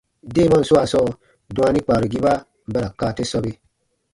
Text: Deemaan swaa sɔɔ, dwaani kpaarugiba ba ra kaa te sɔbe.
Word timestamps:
Deemaan 0.35 0.65
swaa 0.67 0.89
sɔɔ, 0.91 1.09
dwaani 1.55 1.79
kpaarugiba 1.85 2.31
ba 2.73 2.79
ra 2.85 2.89
kaa 2.99 3.15
te 3.17 3.23
sɔbe. 3.31 3.51